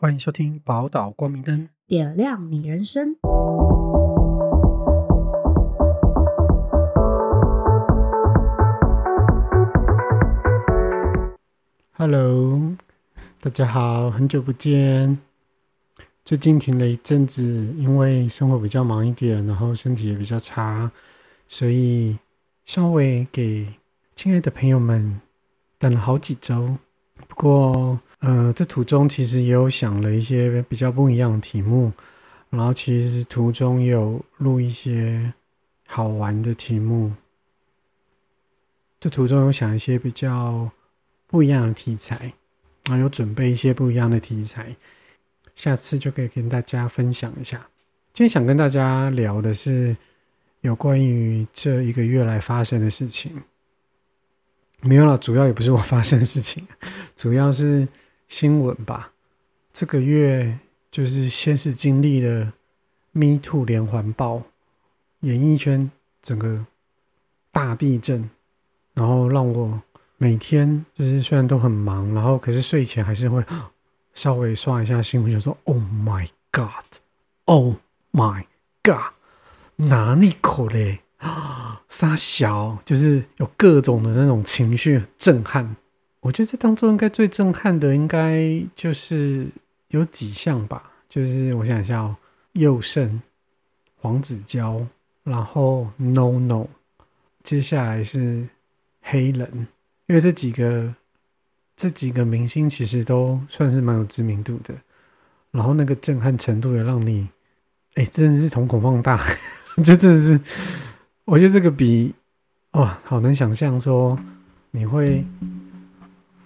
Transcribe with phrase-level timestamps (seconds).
[0.00, 1.62] 欢迎收听《宝岛光明灯》。
[1.88, 3.16] 点亮你人生。
[11.94, 12.76] Hello，
[13.40, 15.18] 大家好，很久不见。
[16.24, 17.42] 最近停了一阵子，
[17.76, 20.92] 因为生活比较忙一点，然后身体也比较差，
[21.48, 22.16] 所以
[22.64, 23.66] 稍微给
[24.14, 25.20] 亲爱的朋友们
[25.76, 26.78] 等了好几周。
[27.26, 31.92] 不过，呃，这途中其实也有想了一些比较不一样的题目，
[32.50, 35.32] 然后其实途中有录一些
[35.86, 37.12] 好玩的题目。
[39.00, 40.68] 这途中有想一些比较
[41.28, 42.32] 不一样的题材，
[42.88, 44.74] 然后有准备一些不一样的题材，
[45.54, 47.68] 下次就可以跟大家分享一下。
[48.12, 49.96] 今天想跟大家聊的是
[50.62, 53.40] 有关于这一个月来发生的事情，
[54.80, 56.66] 没有了，主要也不是我发生的事情，
[57.14, 57.86] 主要是
[58.28, 59.12] 新闻吧。
[59.72, 60.58] 这个月
[60.90, 62.52] 就是先是经历了
[63.12, 64.42] Me Too 连环爆，
[65.20, 65.90] 演艺圈
[66.22, 66.64] 整个
[67.50, 68.30] 大地震，
[68.94, 69.82] 然后让我。
[70.20, 73.40] 每天就是虽然都很忙，然后可是睡前还是会
[74.14, 76.98] 稍微刷一下新闻，就说 “Oh my God,
[77.44, 77.74] Oh
[78.10, 78.44] my
[78.82, 79.12] God”，
[79.76, 81.02] 哪里口嘞？
[81.88, 85.76] 傻小，就是有各种的那种情绪震撼。
[86.20, 89.46] 我觉得这当中应该最震撼的，应该就是
[89.88, 90.90] 有几项吧。
[91.08, 92.16] 就是我想一下哦，
[92.52, 93.22] 佑胜、
[93.96, 94.86] 黄子佼，
[95.24, 96.66] 然后 No No，
[97.42, 98.46] 接下来是
[99.00, 99.68] 黑人。
[100.06, 100.94] 因为这几个
[101.76, 104.74] 这几个明星其实都算是蛮有知名度的，
[105.50, 107.28] 然后那个震撼程度也让你，
[107.94, 109.22] 哎，真的是瞳孔放大，
[109.84, 110.40] 就真的是，
[111.26, 112.14] 我觉得这个比
[112.72, 114.18] 哇，好难想象说
[114.70, 115.24] 你会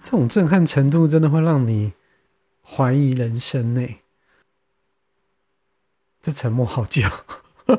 [0.03, 1.93] 这种震撼程度，真的会让你
[2.61, 3.81] 怀疑人生呢。
[6.21, 7.01] 这沉默好久，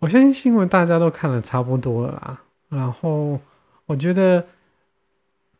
[0.00, 2.40] 我相信新闻大家都看了差不多了啦，
[2.70, 3.38] 然后。
[3.86, 4.46] 我觉得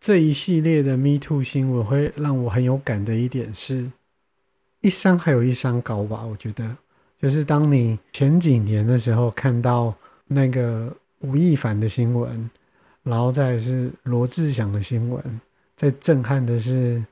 [0.00, 3.90] 这一系列的 Me Too 新闻会让我很有感的一点是，
[4.82, 6.24] 一山还有一山高吧。
[6.24, 6.76] 我觉得，
[7.20, 9.92] 就是当你前几年的时候看到
[10.28, 12.48] 那个吴亦凡的新闻，
[13.02, 15.40] 然后再是罗志祥的新闻，
[15.76, 17.02] 最震撼的是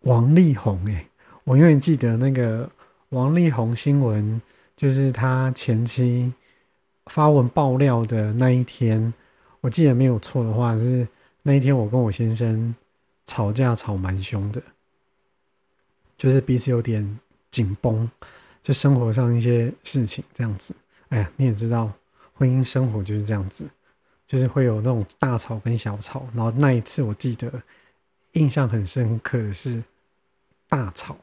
[0.00, 0.84] 王力宏。
[0.86, 1.06] 诶，
[1.44, 2.68] 我永远记得那个
[3.10, 4.40] 王力宏新闻，
[4.76, 6.32] 就是他前期
[7.06, 9.12] 发文爆料的那一天。
[9.60, 11.06] 我记得没有错的话，是
[11.42, 12.74] 那一天我跟我先生
[13.24, 14.62] 吵架吵蛮凶的，
[16.16, 17.18] 就是彼此有点
[17.50, 18.08] 紧绷，
[18.62, 20.74] 就生活上一些事情这样子。
[21.08, 21.90] 哎呀，你也知道，
[22.34, 23.68] 婚姻生活就是这样子，
[24.26, 26.26] 就是会有那种大吵跟小吵。
[26.34, 27.62] 然后那一次我记得
[28.32, 29.82] 印象很深刻的是
[30.68, 31.16] 大吵，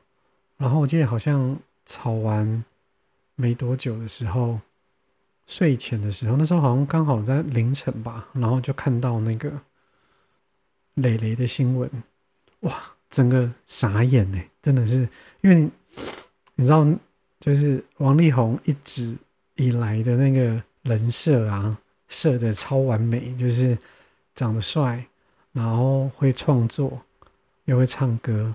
[0.57, 2.63] 然后我记得好像吵完
[3.35, 4.59] 没多久的时候。
[5.45, 9.51] 睡前的时候，那时候好像刚好在凌晨吧，然后就看到那个
[10.93, 11.87] 磊磊的新闻，
[12.61, 15.07] 哇，整个傻眼呢，真的是，
[15.41, 15.69] 因为
[16.55, 16.87] 你知道，
[17.41, 19.17] 就是王力宏一直
[19.55, 21.77] 以来的那个人设啊，
[22.13, 23.75] 设的超完美，就是
[24.35, 25.03] 长得帅，
[25.51, 27.01] 然后会创作，
[27.65, 28.53] 又会唱歌，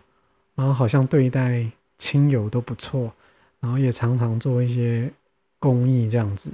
[0.55, 3.13] 然后好像对待亲友都不错，
[3.59, 5.11] 然后也常常做一些
[5.59, 6.53] 公益这样子。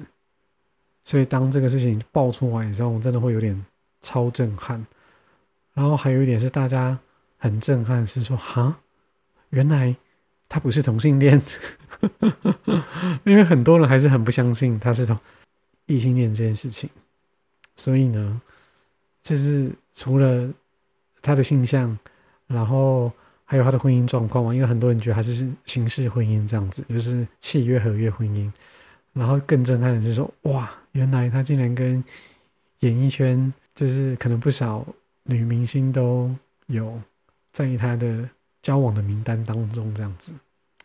[1.05, 3.65] 所以当这个事情爆出来的时候，我真的会有点
[4.01, 4.85] 超震撼。
[5.75, 6.99] 然后还有一点是大家
[7.37, 8.79] 很震撼，是说哈，
[9.51, 9.95] 原来
[10.49, 11.39] 他不是同性恋，
[13.25, 15.19] 因为很多人还是很不相信他是同
[15.87, 16.89] 异性恋这件事情。
[17.77, 18.41] 所以呢，
[19.23, 20.49] 这是除了
[21.23, 21.99] 他的性向，
[22.47, 23.13] 然后
[23.45, 28.51] 还有他的婚姻状况嘛，因为很多人觉得他是形式婚姻这样子，就是契约合约婚姻。
[29.13, 30.73] 然后更震撼的是说，哇！
[30.91, 32.03] 原来他竟然跟
[32.81, 34.87] 演艺圈，就是可能不少
[35.25, 36.33] 女明星都
[36.67, 37.01] 有
[37.53, 38.29] 在他的
[38.63, 40.33] 交往的名单当中，这样子，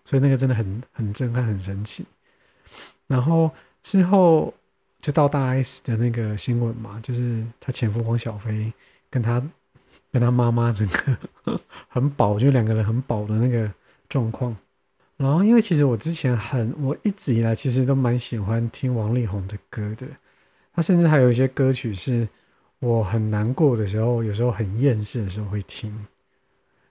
[0.05, 2.05] 所以那个真的很很震撼，很神奇。
[3.07, 3.51] 然后
[3.81, 4.53] 之后
[5.01, 8.71] 就到大 S 的那个新闻嘛，就是她前夫黄小飞
[9.09, 9.41] 跟她
[10.11, 13.71] 跟她妈妈整个 很饱，就两个人很饱的那个
[14.07, 14.55] 状况。
[15.17, 20.07] 然后，因为其实我之前很，我一直以来其实都蛮喜欢听王力宏的歌的。
[20.73, 22.25] 他甚至还有一些歌曲是
[22.79, 25.93] 我很难过的时候，有时候很厌世的时候会听。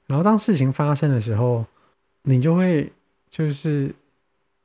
[0.06, 1.64] 然后当事情发生的时候，
[2.22, 2.92] 你就会
[3.30, 3.94] 就是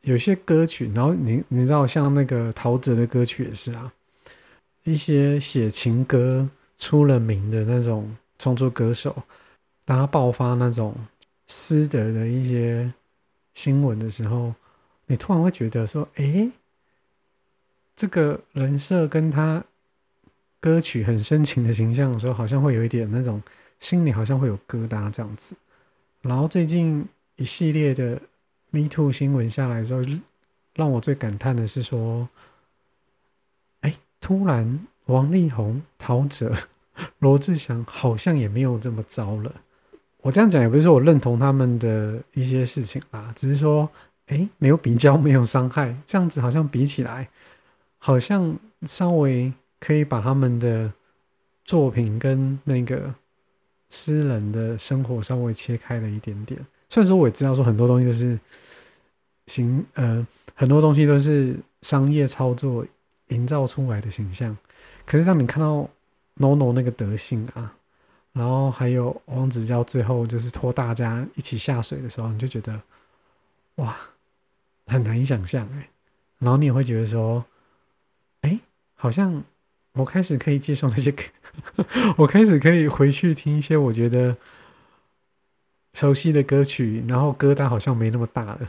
[0.03, 3.91] 有些歌曲，然后你你知道，像那个陶喆的歌曲也是啊，
[4.83, 9.23] 一些写情歌出了名的那种创作歌手，
[9.83, 10.95] 当他爆发那种。
[11.45, 12.91] 私德的一些
[13.53, 14.55] 新闻的时候，
[15.05, 16.49] 你突然会觉得说，诶，
[17.97, 19.61] 这个人设跟他
[20.61, 23.43] 歌曲很深情的形象的时候，好像会有一点那种
[23.79, 25.53] 心里好像会有疙瘩这样子。
[26.21, 28.19] 然后最近一系列的
[28.73, 30.01] Me Too 新闻下来之后，
[30.73, 32.27] 让我最感叹的是说，
[33.81, 36.51] 哎，突然王力宏、陶喆、
[37.19, 39.53] 罗志祥好像也没有这么糟了。
[40.21, 43.87] 我这样讲也不是说我认同他们的一些事情啦，只是说，
[44.25, 47.29] 哎，没有比较，没有伤害，这样子好像比起来，
[47.99, 50.91] 好像稍微可以把他们的
[51.63, 53.13] 作品跟那个
[53.91, 56.59] 私人的生活稍微切开了一点点。
[56.89, 58.39] 虽然说我也知道说很多东西都是
[59.47, 60.25] 形呃，
[60.55, 62.85] 很多东西都是商业操作
[63.27, 64.57] 营造出来的形象，
[65.05, 65.89] 可是让你看到
[66.37, 67.75] NONO 那个德性啊。
[68.31, 72.81] 然后还有王子娇最后就是拖大家一起下水的时候，你就觉得
[73.75, 73.95] 哇，
[74.87, 75.87] 很难以想象哎。
[76.39, 77.45] 然后你也会觉得说，
[78.41, 78.59] 哎，
[78.95, 79.43] 好像
[79.91, 81.21] 我开始可以接受那些歌，
[82.17, 84.35] 我开始可以回去听一些我觉得
[85.93, 88.59] 熟悉的歌曲，然后歌单好像没那么大了。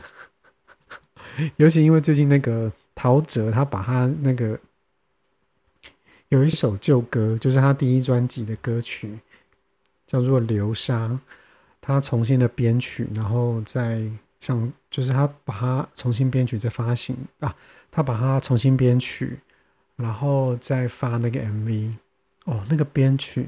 [1.57, 4.59] 尤其因为最近那个陶喆，他把他那个
[6.29, 9.19] 有一首旧歌，就是他第一专辑的歌曲。
[10.07, 11.19] 叫做流沙，
[11.81, 14.03] 他重新的编曲，然后再
[14.39, 17.53] 像就是他把它重新编曲再发行啊，
[17.91, 19.39] 他把它重新编曲，
[19.95, 21.91] 然后再发那个 MV
[22.43, 23.47] 哦，那个编曲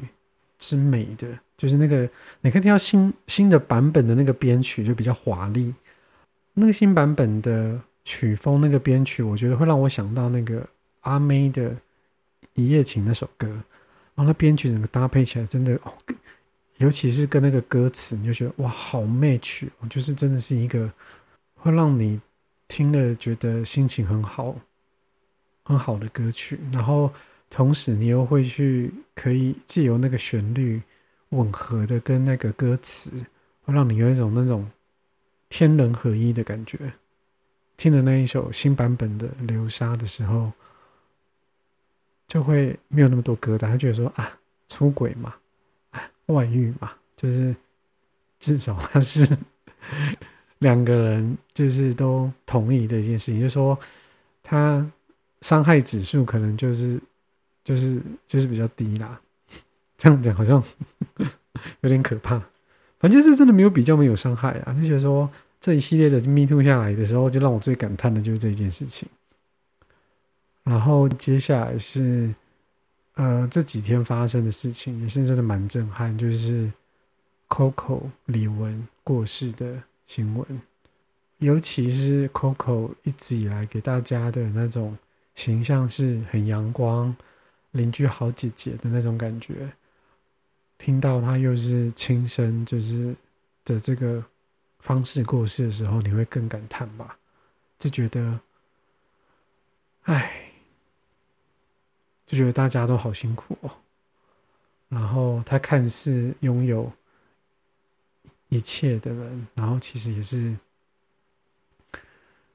[0.57, 2.09] 之美的，就是那个
[2.41, 5.71] 你可以听到新新的版本的那个编曲就比较华丽，
[6.59, 10.67] 那个新版本的曲风那个编曲，我觉得会让我想到那个
[11.01, 11.69] 阿妹的
[12.55, 15.93] 《一夜情》那首歌，然后那编曲整个搭配起来真的哦。
[16.77, 20.91] 尤其是跟那个歌词，你就觉得哇，好 match，就是真的是一个
[21.55, 22.19] 会让你
[22.67, 24.55] 听了觉得心情很好、
[25.63, 26.59] 很好的歌曲。
[26.71, 27.13] 然后
[27.51, 30.81] 同时你又会去可以借由那个旋律
[31.29, 33.11] 吻合的跟那个歌词，
[33.63, 34.67] 会让你有一种那种
[35.49, 36.93] 天人合一的感觉。
[37.75, 40.51] 听了那一首新版本的《流沙》的时候，
[42.27, 45.35] 就会没有那么多疙瘩，他觉得说啊，出轨嘛。
[46.27, 47.55] 外遇嘛，就是
[48.37, 49.25] 至少他是
[50.59, 53.79] 两个人，就是都同意的一件事情，就是说
[54.43, 54.85] 他
[55.41, 56.99] 伤害指数可能就是
[57.63, 59.21] 就是就是比较低啦。
[59.97, 60.61] 这样讲好像
[61.79, 62.43] 有点可怕，
[62.99, 64.73] 反正是真的没有比较，没有伤害啊。
[64.73, 65.29] 就觉得说
[65.59, 69.07] 这一系列的 Me Too 下来的时候，就让我最感叹的就是这件事情。
[70.63, 72.33] 然后接下来是。
[73.19, 76.71] 呃，这几天发生的事情也是真的蛮震撼，就是
[77.49, 80.61] Coco 李玟过世的新闻，
[81.39, 84.95] 尤其是 Coco 一直以来给大家的那种
[85.33, 87.15] 形象是很阳光、
[87.71, 89.67] 邻居好姐姐的那种感觉，
[90.77, 93.15] 听到他又是亲生就是
[93.65, 94.23] 的这个
[94.79, 97.17] 方式过世的时候，你会更感叹吧？
[97.79, 98.39] 就觉得，
[100.03, 100.43] 唉。
[102.25, 103.71] 就觉得大家都好辛苦哦，
[104.89, 106.91] 然后他看似拥有
[108.49, 110.53] 一切的人，然后其实也是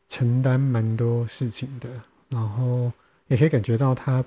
[0.07, 1.89] 承担蛮多事情的，
[2.29, 2.93] 然后
[3.29, 4.23] 也可以感觉到他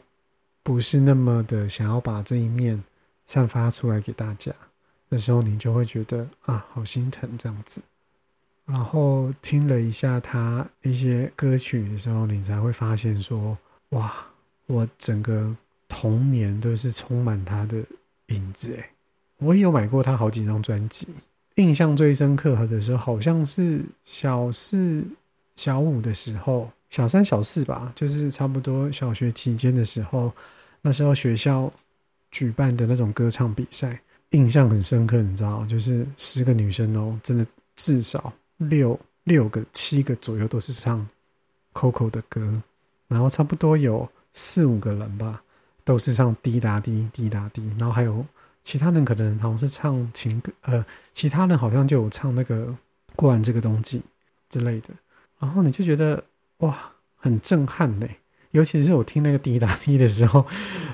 [0.63, 2.83] 不是那么的想要把这一面
[3.25, 4.51] 散发出来给大家。
[5.09, 7.81] 那时候你就会觉得啊，好心疼这样子。
[8.65, 13.57] 然后听了一下他一些歌曲的时候，你才会发现说，
[13.89, 14.13] 哇。
[14.67, 15.55] 我整个
[15.87, 17.77] 童年都是充满他的
[18.29, 18.89] 影子诶，
[19.37, 21.07] 我也有买过他好几张专辑，
[21.57, 25.05] 印象最深刻的时候好像是小四、
[25.55, 30.33] 小五的时候，小三、小四吧，就是差不多小学期间的时候，
[30.81, 31.71] 那时候学校
[32.35, 33.97] 举办的那种歌唱比赛，
[34.31, 41.07] 印象很深刻，你知道，就是十个女生哦，真的至少六六个、七个左右都是唱
[41.73, 42.61] Coco 的歌，
[43.07, 44.05] 然后差不多有。
[44.37, 45.41] 四五个人吧，
[45.85, 48.25] 都是唱滴答滴滴答滴，然后还有
[48.63, 52.75] 其他人可能好像是唱情歌，呃，其他人好像就有唱那个
[53.15, 54.01] 过完这个冬季
[54.49, 54.89] 之类的，
[55.39, 56.21] 然后你就觉得
[56.57, 58.19] 哇，很震撼嘞！
[58.55, 60.45] 尤其是我听那个滴答滴的时候，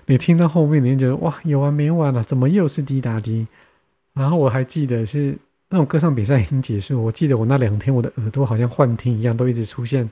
[0.07, 2.23] 你听到后面，你就觉得哇，有完没完了？
[2.23, 3.45] 怎么又是滴答滴？
[4.13, 5.37] 然后我还记得是
[5.69, 10.09] 那种歌唱比赛已经结束，我记得我那两天我的耳朵好像幻听一样，都一直出现。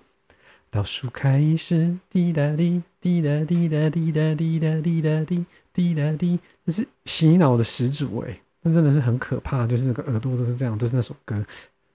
[0.70, 8.40] 倒数开始，滴答滴，滴答滴答滴答滴答滴答滴，滴答滴，这是洗脑的始祖哎！
[8.62, 11.34] 那真的是很可怕，就是那个耳朵都是这样，都是那首歌，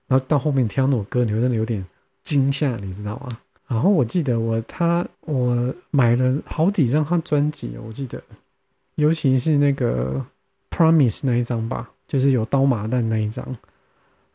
[0.09, 1.87] 然后到后面听到那首歌，你会真的有点
[2.25, 3.39] 惊吓，你知道吗？
[3.67, 8.23] 然后我记得我他我买了好几张他专辑，我记得，
[8.97, 10.25] 尤其是那个
[10.71, 13.57] Promise 那一张吧，就是有刀马旦那一张，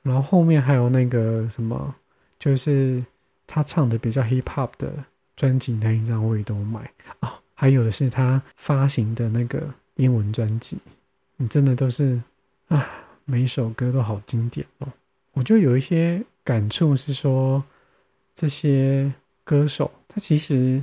[0.02, 1.94] 然后后面还有那个什么，
[2.40, 3.04] 就是
[3.46, 4.92] 他唱的比较 Hip Hop 的
[5.36, 6.92] 专辑那一张我也都买。
[7.20, 9.62] 啊，还有的是他发行的那个
[9.96, 10.78] 英文专辑，
[11.38, 12.20] 你真的都是
[12.70, 12.86] 啊，
[13.26, 14.88] 每一首歌都好经典哦，
[15.34, 17.64] 我就有一些感触是说
[18.40, 19.12] 这些。
[19.50, 20.80] 歌手，他其实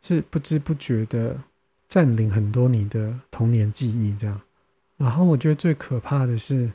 [0.00, 1.38] 是不知不觉的
[1.86, 4.40] 占领很多你的童年记忆，这样。
[4.96, 6.72] 然后我觉得最可怕的是，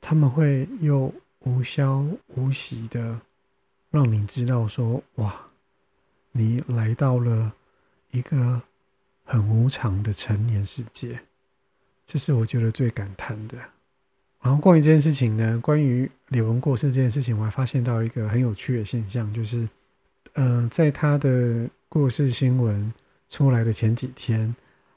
[0.00, 3.20] 他们会又无消无息的
[3.90, 5.44] 让你知道说，哇，
[6.30, 7.52] 你来到了
[8.12, 8.62] 一个
[9.24, 11.18] 很无常的成年世界，
[12.06, 13.58] 这是我觉得最感叹的。
[14.42, 19.68] 然后关于这件事情呢，关于李玟过世这件事情，我还发现到一个很有趣的现象，就是。
[20.34, 22.94] 嗯，在他的过世新闻
[23.28, 24.54] 出来的前几天，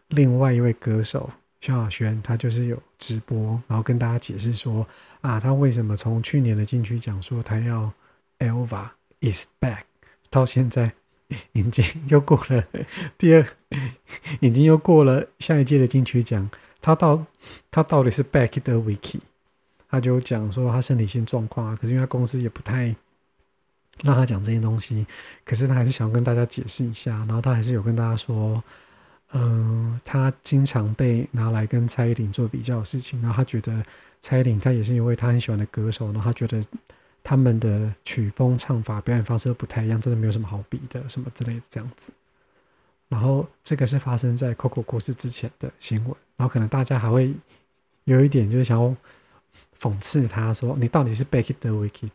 [0.09, 1.27] 另外一位歌手
[1.59, 4.87] 萧亚轩，他就是有直播，然后跟大家解释说，
[5.21, 7.91] 啊，他为什么从去年的金曲奖说他要
[8.37, 8.89] Elva
[9.21, 9.79] is back，
[10.29, 10.91] 到现在
[11.53, 12.63] 已经又过了
[13.17, 13.43] 第二，
[14.39, 16.47] 已经又过了下一届的金曲奖，
[16.79, 17.25] 他到
[17.71, 19.19] 他到底是 back 的 Wiki，
[19.93, 22.93] 他就讲说他身体性状况啊，可是因为他公司也不太。
[24.01, 25.05] 让他讲这些东西，
[25.45, 28.61] 可是他还是想要跟大家解释一下，然后他还是有跟大家说，
[29.33, 33.85] 嗯，他经常被拿来跟蔡依林做比较的事情，然后他觉得
[34.19, 36.59] 蔡依林他也是一位他很喜欢的歌手，然后他觉得
[37.23, 42.11] 他们的曲风、唱法、表演方式都不太一样，真的没有什么好比的，什么之类的这样子。
[43.09, 47.31] 然后这个是发生在 Coco 过世之前的新闻，然后可能大家还会
[48.05, 48.95] 有一点就是想要
[49.79, 52.09] 讽刺他说，你到底是 Becky 的 Vicky？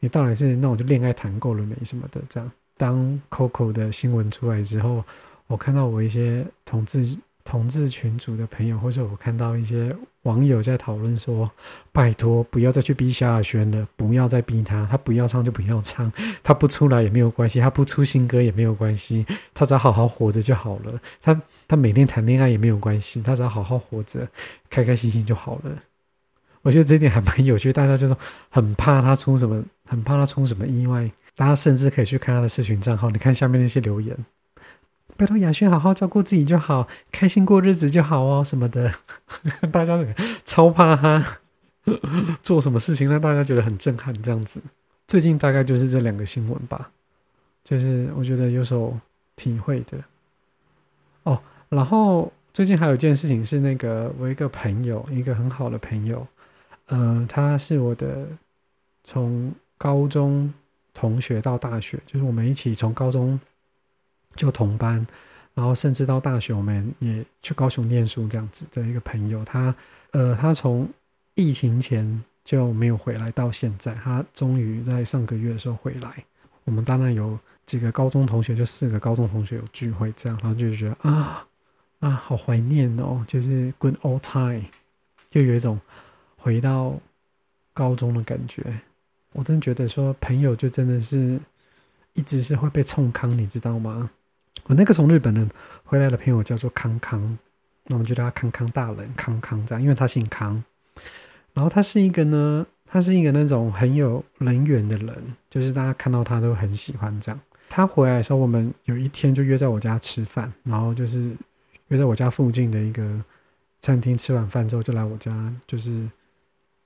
[0.00, 2.50] 你到底是那我就恋爱谈够了没什么的这样。
[2.76, 5.04] 当 Coco 的新闻出来之后，
[5.46, 11.50] 我看到我一些同志同志群组的朋友，或者我看到一些网友在讨论说
[11.92, 16.10] ：“拜托，不要再去逼萧亚轩了，不要再逼他，他不要唱就不要唱，
[16.42, 21.00] 他不出来也没有关系，他不出新歌也没有关系，他只要好好活着就好了。
[21.22, 24.26] 他他每天谈恋爱也没有关系，他只要好好活着，
[24.68, 25.70] 开开心心就好了。”
[26.64, 28.16] 我觉得这点还蛮有趣，大家就是
[28.48, 31.08] 很怕他出什么，很怕他出什么意外。
[31.36, 34.16] 大家甚至可以去看他的社群账号，你看下面那些留言，
[35.16, 38.90] 拜托雅轩好好照顾自己就好，开心过日子就好哦什么的。
[39.70, 39.98] 大家
[40.44, 41.22] 超怕他
[42.42, 44.62] 做什么事情让大家觉得很震撼这样子。
[45.06, 46.90] 最近大概就是这两个新闻吧，
[47.62, 48.98] 就是我觉得有所
[49.36, 49.98] 体会的。
[51.24, 56.26] 哦，然后最近还有一件事情是那个我一个朋友，一个很好的朋友。
[56.88, 58.26] 嗯，他是我的
[59.02, 60.52] 从高中
[60.92, 63.40] 同学到大学，就是我们一起从高中
[64.36, 65.04] 就同班，
[65.54, 69.42] 然后甚至到大学我们也去高雄念书这样子的一个朋友。
[69.44, 69.74] 他
[70.10, 70.86] 呃，他从
[71.34, 76.22] 疫情前就没有回来，到现在他终于在上个月的时候回来。
[76.64, 81.46] 我们当然有几个高中同学，就四个高中同学有聚会这样，然后就觉得啊
[82.00, 84.62] 啊，好怀念哦，就是 good old time，
[85.30, 85.80] 就有一种。
[86.44, 86.94] 回到
[87.72, 88.62] 高中的感觉，
[89.32, 91.40] 我真觉得说朋友就真的是
[92.12, 94.10] 一直是会被冲康，你知道吗？
[94.64, 95.48] 我那个从日本的
[95.84, 97.18] 回来的朋友叫做康康，
[97.86, 100.62] 那我们就叫他康康大人，康康这样，因为他姓康。
[101.54, 107.40] 然后他是一个呢，他是一个那种很有人缘的人，就是大家看到他都很喜欢这样。
[107.70, 111.34] 他回来的时候，我们有一天就约在我家吃饭，然后就是
[111.88, 113.24] 约在我家附近的一个
[113.80, 116.06] 餐厅吃完饭之后，就来我家，就是。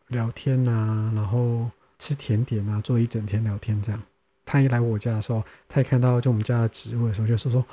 [0.09, 4.03] 聊天呐，然后吃甜点啊，坐一整天聊天这样。
[4.45, 7.65] 他一来我家的时候，他一看到就我们家的植物的时候，就说说：“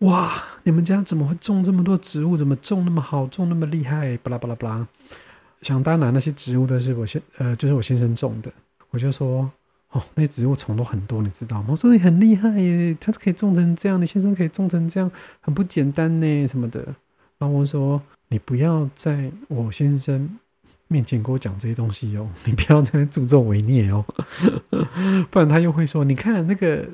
[0.00, 2.36] 哇，你们家怎么会种这么多植物？
[2.36, 4.88] 怎么种那么好，种那么厉害？”巴拉巴拉巴拉。
[5.62, 8.52] 想当然，那些植物都是我先呃，就是我先生种的。
[8.90, 9.50] 我就说
[9.90, 15.08] ：“哦，那些植物虫都很多，你知道吗？”我说：“你很厉害耶，他可以种成这样，你先生可以种成这样，
[15.40, 16.80] 很不简单呢，什么的。”
[17.38, 20.38] 然后我说：“你不要在我先生。”
[20.88, 24.04] 面前跟我讲这些东西哦， 你不要在那助纣为虐哦，
[25.30, 26.84] 不然他又会说：你看那个，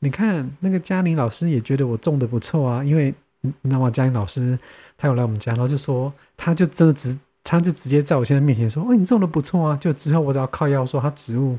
[0.00, 3.90] 你看那个嘉玲老师也觉得我种的不错啊，因为你知道吗？
[3.90, 4.58] 嘉玲老师
[4.98, 9.76] 他有来我们家，然后就说，他就真的直，他就直接在我现在面前说：哦，你种的不错啊。
[9.76, 11.58] 就之后我只要靠药说他植物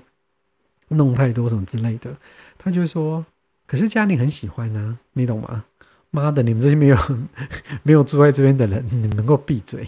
[0.89, 2.15] 弄太多什么之类的，
[2.57, 3.25] 他就会说：
[3.65, 5.63] 可是嘉玲很喜欢啊，你懂吗？
[6.11, 6.97] 妈的，你们这些没有
[7.83, 9.87] 没有住在这边的人，你们能够闭嘴？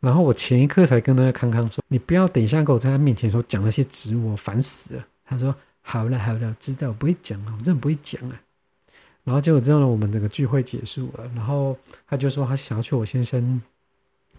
[0.00, 8.40] 然后我前一刻才跟那个康康说：“你不要等一下跟我在他面前说讲那些植物，烦死了。”他说：“好了好了，知道，我不会讲了，我真的不会讲啊。”
[9.24, 11.76] 然后结果之后呢，我们整个聚会结束了，然后
[12.06, 13.60] 他就说他想要去我先生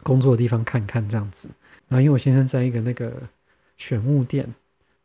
[0.02, 1.48] 工作的地方看看这样子。
[1.88, 3.14] 然后因为我先生在一个那个
[3.78, 4.52] 玄物店、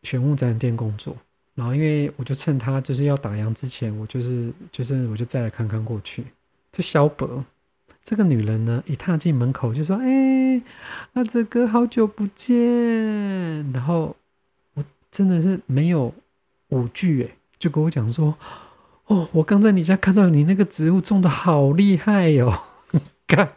[0.04, 1.14] 玄物展店工作，
[1.54, 6.24] 然后因为我就趁他就是要打烊之前，我就是就是我就载了康康过去。
[6.72, 7.44] 这小伯。
[8.08, 10.62] 这个女人呢，一踏进门口就说：“哎，
[11.14, 12.54] 阿哲哥，好久不见。”
[13.74, 14.14] 然后
[14.74, 16.14] 我真的是没有
[16.68, 18.36] 五句，哎，就跟我讲说
[19.08, 22.56] ：“哦，我刚在你家看到你那个植物种的好厉害哟！”
[23.26, 23.50] 看，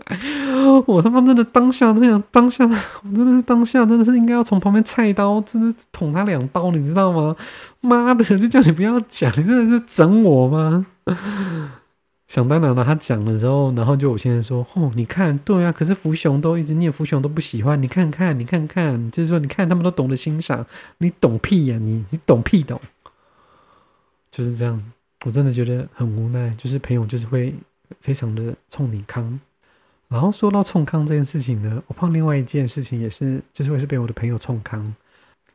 [0.86, 7.36] 我他妈真的当下这样，当下我真的是当下真的是应该要从旁边菜刀真的捅他两刀，你知道吗？
[7.82, 10.86] 妈的，就叫你不要讲，你真的是整我吗？
[12.28, 17.80] 想当然了，他讲了之后，然后就我先生说：“哦，你看，对啊，可是福雄都一直念，福雄都不喜欢。
[17.80, 20.66] 你看看，你看看，就是说，你看他们都懂得欣赏，
[20.98, 21.78] 你懂屁呀？
[21.78, 22.80] 你你懂屁懂？
[24.30, 24.92] 就是这样。
[25.24, 27.54] 我真的觉得很无奈，就是朋友就是会
[28.00, 29.38] 非常的冲你康。
[30.08, 34.94] 然后说到冲康这件事情呢，我碰另外一件事情也是，就是会是被我的朋友冲康。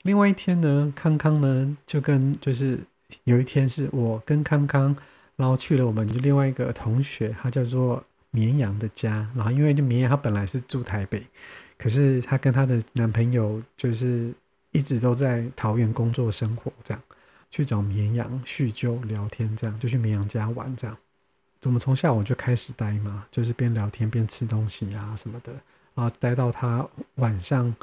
[0.04, 2.80] 另外一天呢，康康呢就跟就是
[3.26, 4.96] 有一天是我跟康康。”
[5.36, 9.28] 然后去了我们就另外一个同学，他叫做绵羊的家。
[9.36, 11.26] 然后因为就绵羊，她本来是住台北，
[11.78, 14.34] 可是她跟她的男朋友就是
[14.72, 17.04] 一直都在桃园工作生活，这样
[17.50, 20.96] 去找绵羊叙旧聊天，这样就去绵羊家玩，这样。
[21.64, 25.52] 我们从下午就开始待嘛，就是边聊天边吃东西啊什么的，
[25.94, 27.76] 然后待到她晚上，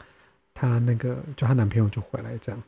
[0.55, 2.63] 她那个就她男朋友就回来这样。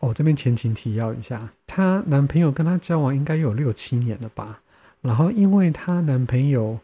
[0.00, 4.60] 哦，这边前情提要一下，她男朋友跟她交往应该有六七年了吧？
[5.02, 6.78] 然后，因为她男朋友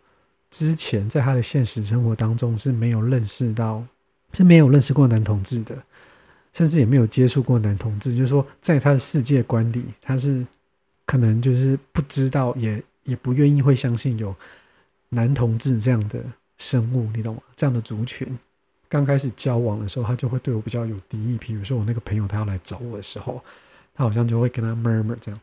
[0.51, 3.85] 之前在她的现实生活当中是没有认识到，
[4.33, 5.83] 是没有认识过男同志的，
[6.53, 10.47] 甚至也没有接触过男同志，就是说，在他的世界观里，他是
[11.05, 14.35] 可能就是不知道，也也不愿意会相信有
[15.09, 16.21] 男同志这样的
[16.59, 17.43] 生物，你懂吗？
[17.57, 18.39] 这样的族群。
[18.89, 21.37] 刚开始交往的时候，他就会对我比较有敌意。
[21.39, 23.43] 比如说我那个朋友他要来找我的时候，
[23.95, 25.41] 他好像就会跟他 murmur 这样。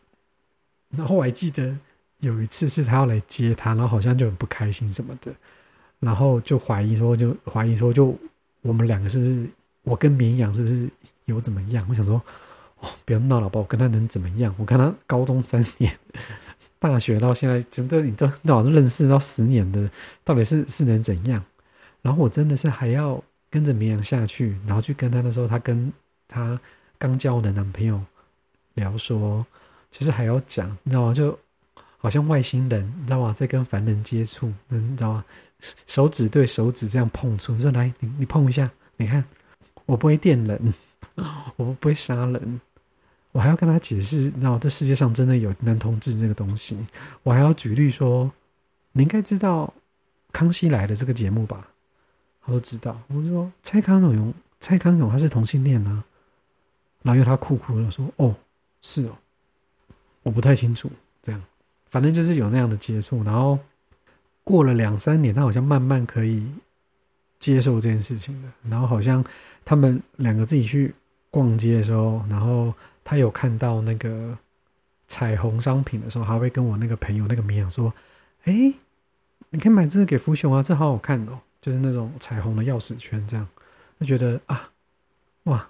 [0.92, 1.76] 然后我还记得
[2.20, 5.34] 有一次是他要来接他，然后好像就很不开心什么的，
[6.00, 8.18] 然后就怀疑说，就怀疑说，就
[8.62, 9.46] 我们两个是不是
[9.84, 10.90] 我跟绵羊是不是
[11.26, 11.86] 有怎么样？
[11.90, 12.22] 我想说，
[12.80, 14.56] 哦，不要闹了吧，我跟他能怎么样？
[14.58, 15.94] 我跟他高中三年，
[16.80, 19.90] 大学到现在，真的你都老认识到十年的，
[20.24, 21.44] 到底是是能怎样？
[22.02, 23.22] 然后我真的是还要。
[23.54, 25.94] 跟着绵羊下去，然后去跟他的时候，他跟
[26.28, 26.60] 他
[26.98, 28.02] 刚交的男朋友
[28.74, 29.46] 聊说，
[29.92, 31.14] 其实还要讲，你知道吗？
[31.14, 31.38] 就
[32.00, 33.32] 好像外星人，你知道吗？
[33.32, 35.26] 在跟凡人接触，你知道吗？
[35.86, 39.24] 手指对手指这样碰触，说来，你你碰一下，你看，
[39.86, 40.74] 我不会电人，
[41.56, 42.60] 我不会杀人，
[43.34, 46.76] 我还要跟他解释，你知道这世界上真的有男同志这个东西，
[47.22, 48.32] 我还要举例说，
[48.94, 49.72] 你应该知道
[50.32, 51.68] 《康熙来的》这个节目吧？
[52.46, 56.04] 他都知道，我就说蔡康永，蔡康永他是同性恋啊，
[57.02, 58.36] 然后因为他酷酷的说，哦，
[58.82, 59.18] 是哦，
[60.24, 61.42] 我不太清楚，这样，
[61.90, 63.58] 反正就是有那样的接触，然后
[64.44, 66.46] 过了两三年，他好像慢慢可以
[67.40, 69.24] 接受这件事情了，然后好像
[69.64, 70.94] 他们两个自己去
[71.32, 72.74] 逛街的时候，然后
[73.06, 74.38] 他有看到那个
[75.08, 77.94] 彩虹商品的时候，还会跟我那个朋友那个绵羊说，
[78.44, 78.74] 哎，
[79.50, 81.40] 你可以买这个给福雄啊，这好好看哦。
[81.64, 83.48] 就是那种彩虹的钥匙圈，这样
[83.98, 84.70] 就觉得啊，
[85.44, 85.66] 哇，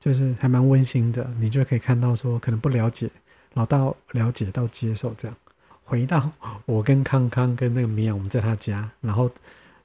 [0.00, 1.30] 就是还蛮温馨的。
[1.38, 3.10] 你就可以看到说，可能不了解，
[3.52, 5.36] 老到了解到接受这样。
[5.84, 6.30] 回到
[6.64, 9.30] 我跟康康跟那个绵羊，我们在他家，然后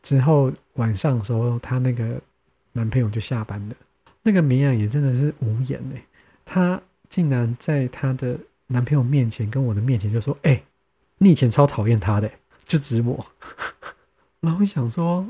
[0.01, 2.21] 之后晚上的时候，他那个
[2.71, 3.75] 男朋友就下班了。
[4.23, 6.01] 那个绵羊也真的是无言哎，
[6.45, 10.63] 他竟然在他的男朋友面前跟我的面前就说：“哎，
[11.17, 12.31] 你以前超讨厌他的，
[12.65, 13.25] 就指我。”
[14.39, 15.27] 然后我想说。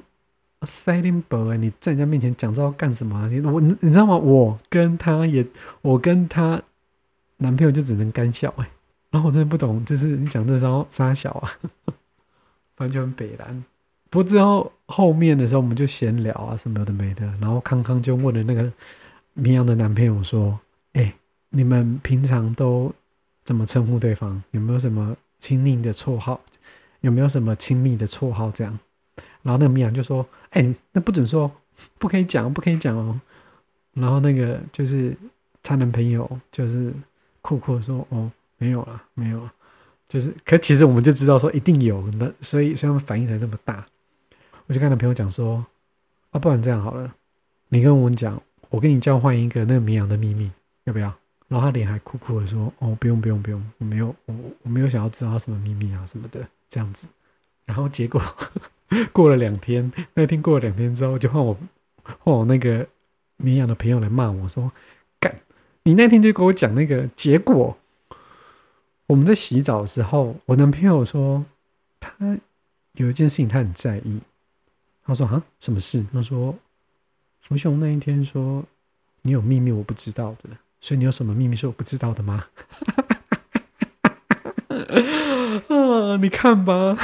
[0.65, 3.27] 塞林伯，你在人家面前讲这要干什么？
[3.29, 4.17] 你我你你知道吗？
[4.17, 5.45] 我跟他也，
[5.81, 6.61] 我跟他
[7.37, 8.69] 男朋友就只能干笑哎。
[9.11, 11.49] 然后我真的不懂，就是你讲这招傻小啊，
[12.77, 13.63] 完全北蓝。
[14.09, 17.25] 不过之后后面的时候，我们就闲聊啊，什么的没的。
[17.39, 18.71] 然后康康就问了那个
[19.33, 20.59] 绵阳的男朋友说
[20.93, 21.13] ：“哎，
[21.49, 22.93] 你们平常都
[23.43, 24.43] 怎么称呼对方？
[24.51, 26.39] 有没有什么亲密的绰号？
[27.01, 28.51] 有没有什么亲密的绰号？
[28.51, 28.77] 这样？”
[29.49, 31.51] 然后那个绵羊就说：“哎，那不准说，
[31.97, 33.19] 不可以讲，不可以讲哦。”
[33.93, 35.17] 然后那个就是
[35.63, 36.93] 她男朋友，就是
[37.41, 39.51] 酷酷说：“哦，没有了，没有了。”
[40.07, 43.83] 就是，可其实我们就知道说一定有，那所以所以他们反应才这么大。
[44.67, 45.65] 我就跟她朋友讲说
[46.29, 47.11] ：“啊，不然这样好了，
[47.69, 50.51] 你跟我们讲，我跟你交换一个那个绵羊的秘密，
[50.83, 51.11] 要不要？
[51.47, 57.07] 然后他脸还酷酷的说：“哦，不用不用不用，我没有我我没有想要知道什么秘密啊什么的这样子。”
[57.65, 58.21] 然后结果
[59.13, 61.57] 过了两天，那天过了两天之后，就换我
[62.03, 62.87] 换我那个
[63.37, 64.71] 绵羊的朋友来骂我说
[65.19, 65.41] ：“干，
[65.83, 67.77] 你那天就跟我讲那个结果。”
[69.07, 71.45] 我们在洗澡的时候，我男朋友说
[71.99, 72.37] 他
[72.93, 74.19] 有一件事情他很在意。
[75.03, 76.55] 他说：“啊，什么事？”他说
[77.41, 78.63] ：“福雄那一天说
[79.23, 80.49] 你有秘密我不知道的。”
[80.81, 82.45] 所以你有什么秘密是我不知道的吗？
[85.67, 86.95] 啊，你看吧，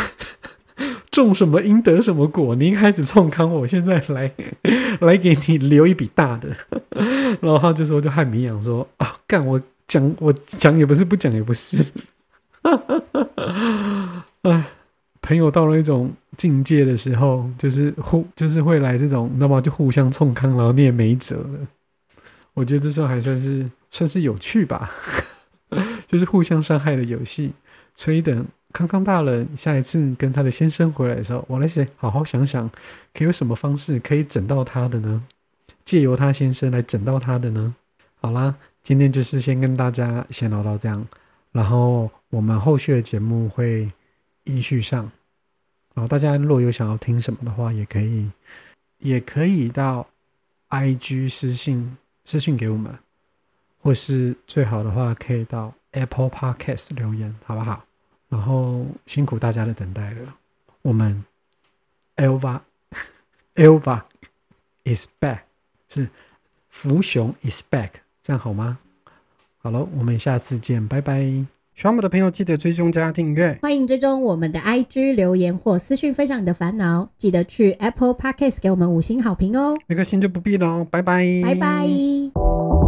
[1.23, 2.56] 种什么因得什么果。
[2.56, 4.32] 你一开始冲康，我现在来
[5.01, 6.49] 来给你留一笔大的。
[7.41, 11.86] 然后他就说，就汉明阳说啊，干我讲我讲也不是，不讲也不是。
[14.43, 14.65] 哎，
[15.21, 21.67] 朋友到了一种境界的时候，就是互就是会来这种，那么就互相冲康，然后你也没辙了。
[22.54, 24.89] 我觉得这时候还算是算是有趣吧，
[26.08, 27.51] 就是互相伤害的游戏。
[27.95, 28.45] 所以等
[28.76, 32.70] 康康大人，下一次跟他的先生回来的时候，我来想好好想想，
[33.14, 35.24] 可以有什么方式可以整到他的呢？
[35.86, 37.74] 借由他先生来整到他的呢？
[38.20, 41.08] 好啦，今天就是先跟大家先聊到这样，
[41.54, 43.90] 然后我们后续的节目会
[44.44, 45.10] 依序上。
[45.94, 48.30] 然后大家如果有想要听什么的话，也可以
[48.98, 50.06] 也可以到
[50.70, 51.96] IG 私信。
[52.28, 52.92] 私信给我们，
[53.80, 57.86] 或是最好的话，可以到 Apple Podcast 留言，好不好？
[58.36, 60.36] 然后辛苦大家的等待了。
[60.82, 61.24] 我们
[62.17, 62.60] Elva
[63.56, 64.02] Elva
[64.84, 65.39] is back，
[65.88, 66.10] 是
[66.67, 68.78] 福雄 is back，这样好吗？
[69.60, 71.21] 好了，我们下次见，拜拜。
[71.76, 79.78] 喜欢我的朋友记得追踪加订阅，欢迎追踪我们的 IG 留言或私讯分享你的烦恼，记得去 Apple Podcast 给我们五星好评哦。
[79.88, 82.85] 那个星就不必了，拜拜，拜拜。